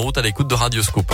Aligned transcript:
Route 0.00 0.16
à 0.16 0.22
l'écoute 0.22 0.46
de 0.46 0.54
Radio 0.54 0.80
Scoop. 0.80 1.12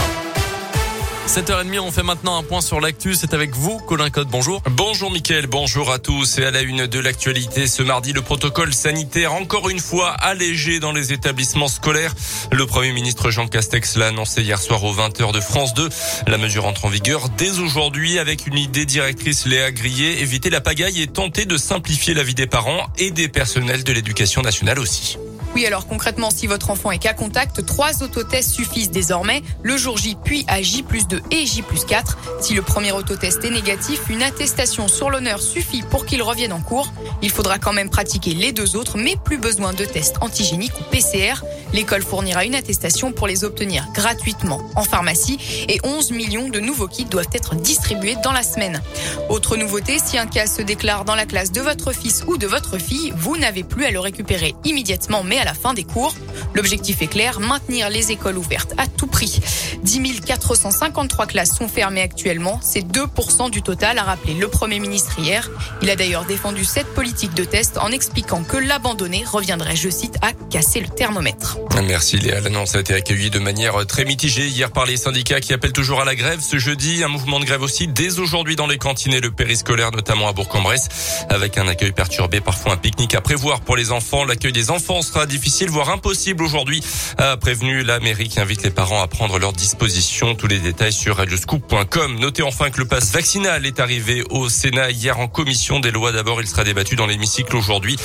7h30, 1.27 1.81
on 1.81 1.91
fait 1.91 2.03
maintenant 2.03 2.37
un 2.37 2.43
point 2.43 2.61
sur 2.61 2.83
l'actu. 2.83 3.15
C'est 3.15 3.33
avec 3.33 3.57
vous, 3.57 3.79
Colin 3.79 4.11
Code. 4.11 4.29
Bonjour. 4.29 4.61
Bonjour, 4.73 5.11
Mickaël. 5.11 5.47
Bonjour 5.47 5.91
à 5.91 5.99
tous. 5.99 6.37
Et 6.37 6.45
à 6.45 6.51
la 6.51 6.61
une 6.61 6.87
de 6.87 6.99
l'actualité, 6.99 7.67
ce 7.67 7.83
mardi, 7.83 8.13
le 8.13 8.21
protocole 8.21 8.75
sanitaire, 8.75 9.33
encore 9.33 9.71
une 9.71 9.79
fois, 9.79 10.11
allégé 10.11 10.81
dans 10.81 10.93
les 10.93 11.15
établissements 11.15 11.69
scolaires. 11.69 12.15
Le 12.53 12.67
premier 12.67 12.93
ministre 12.93 13.31
Jean 13.31 13.49
Castex 13.49 13.97
l'a 13.97 14.09
annoncé 14.09 14.43
hier 14.43 14.61
soir 14.61 14.85
aux 14.85 14.95
20h 14.95 15.33
de 15.33 15.41
France 15.41 15.73
2. 15.73 15.89
La 16.27 16.37
mesure 16.37 16.67
entre 16.67 16.85
en 16.85 16.91
vigueur 16.91 17.31
dès 17.31 17.61
aujourd'hui 17.61 18.19
avec 18.19 18.47
une 18.47 18.59
idée 18.59 18.85
directrice 18.85 19.47
Léa 19.47 19.73
Grillet, 19.73 20.21
éviter 20.21 20.51
la 20.51 20.61
pagaille 20.61 21.01
et 21.01 21.07
tenter 21.07 21.47
de 21.47 21.57
simplifier 21.57 22.13
la 22.13 22.23
vie 22.23 22.35
des 22.35 22.47
parents 22.47 22.87
et 22.99 23.11
des 23.11 23.29
personnels 23.29 23.83
de 23.83 23.95
l'éducation 23.95 24.43
nationale 24.43 24.79
aussi. 24.79 25.17
Oui, 25.55 25.65
alors 25.67 25.87
concrètement, 25.87 26.31
si 26.31 26.49
votre 26.49 26.71
enfant 26.71 26.91
est 26.91 26.99
cas 26.99 27.13
contact, 27.13 27.65
trois 27.65 28.03
autotests 28.03 28.51
suffisent 28.51 28.91
désormais, 28.91 29.41
le 29.63 29.77
jour 29.77 29.97
J 29.97 30.17
puis 30.23 30.45
à 30.49 30.61
J 30.63 30.83
plus 30.83 31.07
2 31.07 31.23
et 31.31 31.47
J 31.47 31.63
plus 31.63 31.85
4. 31.85 32.19
Si 32.41 32.55
le 32.55 32.63
premier 32.63 32.91
autotest 32.91 33.45
est 33.45 33.51
négatif, 33.51 34.01
une 34.11 34.25
attestation 34.25 34.89
sur 34.89 35.11
l'honneur 35.11 35.41
suffit 35.41 35.83
pour 35.83 36.07
qu'il 36.07 36.23
revienne 36.23 36.53
en 36.53 36.61
cours. 36.61 36.93
Il 37.23 37.31
faudra 37.31 37.61
quand 37.61 37.73
même 37.73 37.89
pratiquer 37.89 38.35
les 38.35 38.51
deux 38.51 38.75
autres, 38.75 38.99
mais 38.99 39.15
plus 39.17 39.39
besoin 39.39 39.73
de 39.73 39.85
tests 39.85 40.17
antigéniques 40.21 40.73
ou 40.81 40.91
PCR. 40.91 41.35
L'école 41.75 42.05
fournira 42.05 42.45
une 42.45 42.55
attestation 42.55 43.11
pour 43.11 43.27
les 43.27 43.43
obtenir 43.43 43.89
gratuitement 43.93 44.63
en 44.77 44.85
pharmacie 44.85 45.67
et 45.69 45.81
11 45.83 46.13
millions 46.13 46.49
de 46.49 46.61
nouveaux 46.61 46.87
kits 46.87 47.05
doivent 47.05 47.27
être 47.35 47.57
distribués 47.57 48.15
dans 48.23 48.31
la 48.31 48.45
semaine. 48.45 48.81
Autre 49.29 49.57
nouveauté, 49.57 49.99
si 49.99 50.17
un 50.17 50.27
cas 50.27 50.47
se 50.47 50.63
déclare 50.63 51.05
dans 51.05 51.17
la 51.17 51.27
classe 51.27 51.51
de 51.51 51.61
votre 51.61 51.93
fils 51.93 52.23
ou 52.29 52.37
de 52.37 52.47
votre 52.47 52.79
fille, 52.79 53.13
vous 53.17 53.37
n'avez 53.37 53.65
plus 53.65 53.85
à 53.87 53.91
le 53.91 53.99
récupérer 53.99 54.55
immédiatement, 54.65 55.25
mais 55.25 55.39
à 55.39 55.45
la 55.45 55.53
fin 55.53 55.75
des 55.75 55.83
cours. 55.83 56.15
L'objectif 56.55 57.03
est 57.03 57.09
clair, 57.09 57.41
maintenir 57.41 57.91
les 57.91 58.13
écoles 58.13 58.39
ouvertes 58.39 58.73
à 58.79 58.87
tout 58.87 59.09
prix. 59.25 59.41
10 59.83 60.21
453 60.21 61.27
classes 61.27 61.57
sont 61.57 61.69
fermées 61.69 62.01
actuellement. 62.01 62.59
C'est 62.63 62.87
2% 62.87 63.51
du 63.51 63.63
total, 63.63 63.99
a 63.99 64.03
rappelé 64.03 64.35
le 64.35 64.49
Premier 64.49 64.81
ministre 64.81 65.19
hier. 65.19 65.51
Il 65.83 65.91
a 65.91 65.97
d'ailleurs 65.97 66.25
défendu 66.25 66.65
cette 66.65 66.89
politique 66.95 67.35
de 67.35 67.45
test 67.45 67.79
en 67.79 67.91
expliquant 67.91 68.43
que 68.43 68.57
l'abandonner 68.57 69.25
reviendrait, 69.25 69.77
je 69.77 69.89
cite, 69.89 70.17
à 70.23 70.33
casser 70.51 70.81
le 70.81 70.89
thermomètre. 70.89 71.59
Merci 71.87 72.19
Léa. 72.19 72.41
L'annonce 72.41 72.75
a 72.75 72.81
été 72.81 72.95
accueillie 72.95 73.31
de 73.31 73.39
manière 73.39 73.87
très 73.87 74.05
mitigée 74.05 74.47
hier 74.47 74.71
par 74.71 74.87
les 74.87 74.97
syndicats 74.97 75.41
qui 75.41 75.53
appellent 75.53 75.73
toujours 75.73 76.01
à 76.01 76.05
la 76.05 76.15
grève 76.15 76.41
ce 76.41 76.59
jeudi. 76.59 77.03
Un 77.05 77.09
mouvement 77.09 77.41
de 77.41 77.45
grève 77.45 77.63
aussi 77.63 77.89
dès 77.89 78.19
aujourd'hui 78.19 78.57
dans 78.57 78.67
les 78.67 78.79
cantines 78.79 79.15
et 79.15 79.21
le 79.21 79.31
périscolaire, 79.31 79.91
notamment 79.91 80.29
à 80.29 80.33
Bourg-en-Bresse, 80.33 81.25
avec 81.29 81.59
un 81.59 81.69
accueil 81.69 81.93
perturbé, 81.93 82.41
parfois 82.41 82.73
un 82.73 82.77
pique-nique 82.77 83.15
à 83.15 83.21
prévoir 83.21 83.61
pour 83.61 83.77
les 83.77 83.93
enfants. 83.93 84.25
L'accueil 84.25 84.53
des 84.53 84.71
enfants 84.71 85.03
sera 85.03 85.27
difficile, 85.27 85.71
voire 85.71 85.91
impossible 85.91 86.43
aujourd'hui, 86.43 86.83
a 87.19 87.37
prévenu 87.37 87.83
la 87.83 88.01
mairie 88.01 88.29
qui 88.29 88.41
invite 88.41 88.63
les 88.63 88.71
parents 88.71 89.03
à 89.03 89.07
prendre 89.15 89.39
leurs 89.39 89.53
dispositions. 89.53 90.35
Tous 90.35 90.47
les 90.47 90.59
détails 90.59 90.93
sur 90.93 91.17
radioscoop.com. 91.17 92.19
Notez 92.21 92.43
enfin 92.43 92.71
que 92.71 92.79
le 92.79 92.87
pass 92.87 93.11
vaccinal 93.13 93.65
est 93.67 93.81
arrivé 93.81 94.23
au 94.31 94.49
Sénat 94.49 94.91
hier 94.91 95.19
en 95.19 95.29
commission 95.29 95.81
des 95.81 95.91
lois. 95.91 96.13
D'abord, 96.13 96.41
il 96.41 96.47
sera 96.47 96.65
débattu 96.65 96.97
dans 96.97 97.07
l'hémicycle 97.07 97.57
aujourd'hui. 97.57 97.97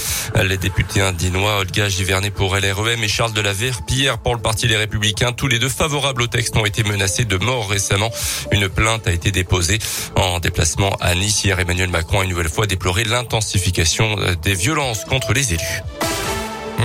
Les 0.43 0.57
députés 0.57 1.01
indinois 1.01 1.59
Olga 1.59 1.89
Givernet 1.89 2.31
pour 2.31 2.55
LREM 2.55 3.03
et 3.03 3.07
Charles 3.07 3.33
de 3.33 3.41
la 3.41 3.53
Pierre 3.87 4.19
pour 4.19 4.35
le 4.35 4.41
Parti 4.41 4.67
des 4.67 4.77
Républicains, 4.77 5.31
tous 5.31 5.47
les 5.47 5.59
deux 5.59 5.69
favorables 5.69 6.21
au 6.21 6.27
texte 6.27 6.55
ont 6.55 6.65
été 6.65 6.83
menacés 6.83 7.25
de 7.25 7.37
mort 7.37 7.69
récemment. 7.69 8.11
Une 8.51 8.69
plainte 8.69 9.07
a 9.07 9.11
été 9.11 9.31
déposée 9.31 9.79
en 10.15 10.39
déplacement 10.39 10.95
à 11.01 11.15
Nice. 11.15 11.43
Hier, 11.43 11.59
Emmanuel 11.59 11.89
Macron 11.89 12.21
a 12.21 12.23
une 12.23 12.29
nouvelle 12.29 12.49
fois 12.49 12.67
déploré 12.67 13.03
l'intensification 13.03 14.15
des 14.41 14.53
violences 14.53 15.03
contre 15.05 15.33
les 15.33 15.53
élus. 15.53 16.08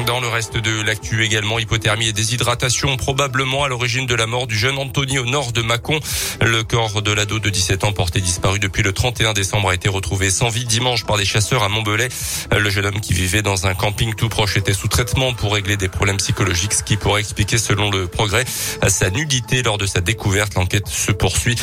Dans 0.02 0.20
le 0.20 0.26
reste 0.28 0.56
de 0.56 0.82
l'actu 0.82 1.24
également, 1.24 1.58
hypothermie 1.58 2.08
et 2.08 2.12
déshydratation 2.12 2.96
probablement 2.96 3.64
à 3.64 3.68
l'origine 3.68 4.06
de 4.06 4.14
la 4.14 4.26
mort 4.26 4.46
du 4.46 4.58
jeune 4.58 4.76
Anthony 4.76 5.18
au 5.18 5.24
nord 5.24 5.52
de 5.52 5.62
Mâcon. 5.62 5.98
Le 6.42 6.64
corps 6.64 7.00
de 7.00 7.12
l'ado 7.12 7.38
de 7.38 7.48
17 7.48 7.84
ans 7.84 7.92
porté 7.92 8.20
disparu 8.20 8.58
depuis 8.58 8.82
le 8.82 8.92
31 8.92 9.32
décembre 9.32 9.70
a 9.70 9.74
été 9.74 9.88
retrouvé 9.88 10.30
sans 10.30 10.48
vie 10.48 10.64
dimanche 10.64 11.06
par 11.06 11.16
des 11.16 11.24
chasseurs 11.24 11.62
à 11.62 11.68
Montbelay. 11.68 12.08
Le 12.50 12.68
jeune 12.70 12.86
homme 12.86 13.00
qui 13.00 13.14
vivait 13.14 13.40
dans 13.40 13.66
un 13.66 13.74
camping 13.74 14.14
tout 14.14 14.28
proche 14.28 14.56
était 14.56 14.74
sous 14.74 14.88
traitement 14.88 15.32
pour 15.32 15.54
régler 15.54 15.76
des 15.76 15.88
problèmes 15.88 16.18
psychologiques, 16.18 16.74
ce 16.74 16.82
qui 16.82 16.96
pourrait 16.96 17.20
expliquer 17.20 17.56
selon 17.56 17.90
le 17.90 18.08
progrès 18.08 18.44
sa 18.88 19.10
nudité 19.10 19.62
lors 19.62 19.78
de 19.78 19.86
sa 19.86 20.00
découverte. 20.00 20.54
L'enquête 20.56 20.88
se 20.88 21.12
poursuit. 21.12 21.56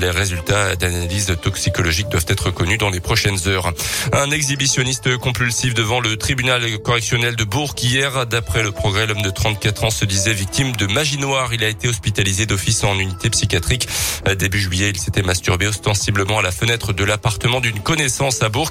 Les 0.00 0.10
résultats 0.10 0.76
d'analyse 0.76 1.36
toxicologique 1.42 2.08
doivent 2.08 2.26
être 2.28 2.50
connus 2.50 2.78
dans 2.78 2.90
les 2.90 3.00
prochaines 3.00 3.48
heures. 3.48 3.72
Un 4.12 4.30
exhibitionniste 4.30 5.16
compulsif 5.18 5.74
devant 5.74 6.00
le 6.00 6.16
tribunal 6.16 6.62
correctionnel 6.78 7.36
de 7.36 7.44
Bourg 7.44 7.71
Hier, 7.80 8.26
d'après 8.26 8.62
le 8.62 8.70
progrès, 8.70 9.06
l'homme 9.06 9.22
de 9.22 9.30
34 9.30 9.84
ans 9.84 9.90
se 9.90 10.04
disait 10.04 10.32
victime 10.32 10.72
de 10.76 10.86
magie 10.86 11.18
noire. 11.18 11.52
Il 11.52 11.64
a 11.64 11.68
été 11.68 11.88
hospitalisé 11.88 12.46
d'office 12.46 12.84
en 12.84 12.96
unité 12.98 13.28
psychiatrique. 13.28 13.88
Début 14.38 14.60
juillet, 14.60 14.90
il 14.90 14.98
s'était 14.98 15.22
masturbé 15.22 15.66
ostensiblement 15.66 16.38
à 16.38 16.42
la 16.42 16.52
fenêtre 16.52 16.92
de 16.92 17.02
l'appartement 17.02 17.60
d'une 17.60 17.80
connaissance 17.80 18.40
à 18.42 18.48
Bourg. 18.48 18.70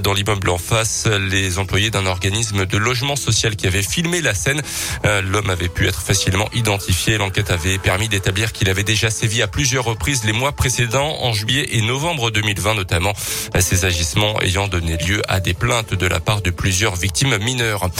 Dans 0.00 0.14
l'immeuble 0.14 0.48
en 0.48 0.56
face, 0.56 1.06
les 1.06 1.58
employés 1.58 1.90
d'un 1.90 2.06
organisme 2.06 2.64
de 2.64 2.76
logement 2.78 3.14
social 3.14 3.56
qui 3.56 3.66
avait 3.66 3.82
filmé 3.82 4.22
la 4.22 4.34
scène. 4.34 4.62
L'homme 5.04 5.50
avait 5.50 5.68
pu 5.68 5.86
être 5.86 6.00
facilement 6.00 6.48
identifié. 6.54 7.18
L'enquête 7.18 7.50
avait 7.50 7.78
permis 7.78 8.08
d'établir 8.08 8.52
qu'il 8.52 8.70
avait 8.70 8.84
déjà 8.84 9.10
sévi 9.10 9.42
à 9.42 9.48
plusieurs 9.48 9.84
reprises 9.84 10.24
les 10.24 10.32
mois 10.32 10.52
précédents, 10.52 11.16
en 11.20 11.32
juillet 11.34 11.76
et 11.76 11.82
novembre 11.82 12.30
2020 12.30 12.74
notamment. 12.74 13.12
Ces 13.60 13.84
agissements 13.84 14.40
ayant 14.40 14.66
donné 14.66 14.96
lieu 14.96 15.20
à 15.28 15.40
des 15.40 15.54
plaintes 15.54 15.94
de 15.94 16.06
la 16.06 16.20
part 16.20 16.40
de 16.40 16.50
plusieurs 16.50 16.96
victimes 16.96 17.36
mineures. 17.38 17.90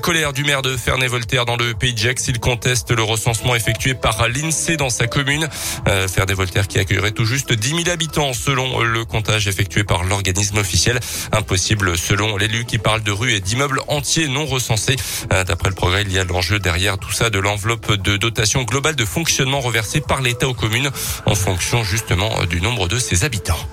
Colère 0.00 0.32
du 0.32 0.44
maire 0.44 0.62
de 0.62 0.76
Ferney-Voltaire 0.76 1.44
dans 1.44 1.56
le 1.56 1.74
pays 1.74 1.94
de 1.94 1.98
Gex. 1.98 2.28
Il 2.28 2.38
conteste 2.38 2.90
le 2.90 3.02
recensement 3.02 3.54
effectué 3.54 3.94
par 3.94 4.28
l'INSEE 4.28 4.76
dans 4.76 4.90
sa 4.90 5.06
commune. 5.06 5.48
Euh, 5.88 6.08
Ferney-Voltaire 6.08 6.68
qui 6.68 6.78
accueillerait 6.78 7.12
tout 7.12 7.24
juste 7.24 7.52
10 7.52 7.68
000 7.68 7.88
habitants 7.88 8.32
selon 8.32 8.80
le 8.80 9.04
comptage 9.04 9.48
effectué 9.48 9.84
par 9.84 10.04
l'organisme 10.04 10.58
officiel. 10.58 10.98
Impossible 11.32 11.96
selon 11.96 12.36
l'élu 12.36 12.64
qui 12.64 12.78
parle 12.78 13.02
de 13.02 13.12
rues 13.12 13.32
et 13.32 13.40
d'immeubles 13.40 13.80
entiers 13.88 14.28
non 14.28 14.46
recensés. 14.46 14.96
Euh, 15.32 15.44
D'après 15.44 15.68
le 15.68 15.74
progrès, 15.74 16.02
il 16.02 16.12
y 16.12 16.18
a 16.18 16.24
l'enjeu 16.24 16.58
derrière 16.58 16.98
tout 16.98 17.12
ça 17.12 17.30
de 17.30 17.38
l'enveloppe 17.38 17.92
de 17.92 18.16
dotation 18.16 18.62
globale 18.64 18.96
de 18.96 19.04
fonctionnement 19.04 19.60
reversée 19.60 20.00
par 20.00 20.20
l'État 20.20 20.48
aux 20.48 20.54
communes 20.54 20.90
en 21.26 21.34
fonction 21.34 21.84
justement 21.84 22.44
du 22.44 22.60
nombre 22.60 22.88
de 22.88 22.98
ses 22.98 23.24
habitants. 23.24 23.68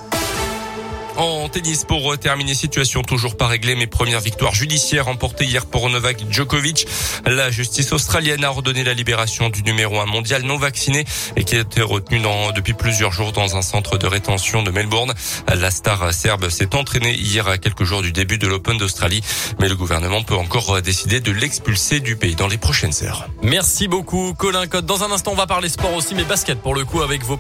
En 1.16 1.48
tennis, 1.48 1.86
pour 1.86 2.18
terminer, 2.18 2.56
situation 2.56 3.04
toujours 3.04 3.38
pas 3.38 3.46
réglée, 3.46 3.76
mais 3.76 3.86
première 3.86 4.20
victoire 4.20 4.56
judiciaire 4.56 5.06
remportée 5.06 5.46
hier 5.46 5.68
pour 5.68 5.88
Novak 5.90 6.24
Djokovic. 6.30 6.88
La 7.28 7.52
justice 7.52 7.92
australienne 7.92 8.44
a 8.44 8.50
ordonné 8.50 8.84
la 8.84 8.96
libération 8.96 9.50
du 9.50 9.62
numéro 9.62 10.00
un 10.00 10.08
mondial 10.08 10.42
non 10.42 10.58
vacciné 10.58 11.06
et 11.36 11.44
qui 11.44 11.56
a 11.56 11.60
été 11.60 11.82
retenu 11.82 12.20
depuis 12.56 12.74
plusieurs 12.74 13.12
jours 13.12 13.32
dans 13.32 13.56
un 13.56 13.62
centre 13.62 13.98
de 13.98 14.08
rétention 14.08 14.64
de 14.64 14.72
Melbourne. 14.72 15.14
La 15.54 15.70
star 15.70 16.14
serbe 16.14 16.50
s'est 16.50 16.76
entraînée 16.76 17.14
hier 17.14 17.48
à 17.48 17.58
quelques 17.58 17.84
jours 17.84 18.02
du 18.02 18.12
début 18.12 18.40
de 18.40 18.48
l'Open 18.48 18.78
d'Australie, 18.78 19.22
mais 19.60 19.70
le 19.70 19.76
gouvernement 19.76 20.24
peut 20.24 20.36
encore 20.36 20.82
décider 20.82 21.20
de 21.20 21.32
l'expulser 21.32 22.00
du 22.00 22.16
pays 22.16 22.36
dans 22.36 22.48
les 22.48 22.58
prochaines 22.58 22.94
heures. 23.04 23.28
Merci 23.44 23.88
beaucoup, 23.88 24.34
Colin 24.34 24.66
Code. 24.66 24.86
Dans 24.86 25.04
un 25.04 25.12
instant, 25.12 25.32
on 25.32 25.36
va 25.36 25.48
parler 25.48 25.70
sport 25.70 25.94
aussi, 25.94 26.16
mais 26.16 26.24
basket 26.24 26.60
pour 26.60 26.74
le 26.74 26.86
coup 26.86 27.02
avec 27.02 27.24
vos 27.24 27.38